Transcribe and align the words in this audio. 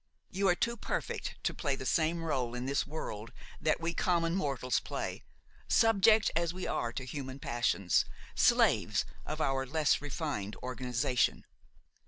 You 0.31 0.47
are 0.47 0.55
too 0.55 0.77
perfect 0.77 1.35
to 1.43 1.53
play 1.53 1.75
the 1.75 1.85
same 1.85 2.21
rôle 2.21 2.57
in 2.57 2.65
this 2.65 2.87
world 2.87 3.31
that 3.61 3.79
we 3.79 3.93
common 3.93 4.33
mortals 4.35 4.79
play, 4.79 5.21
subject 5.67 6.31
as 6.35 6.55
we 6.55 6.65
are 6.65 6.91
to 6.91 7.05
human 7.05 7.37
passions, 7.37 8.05
slaves 8.33 9.05
of 9.27 9.39
our 9.39 9.63
less 9.67 10.01
refined 10.01 10.55
organization. 10.63 11.45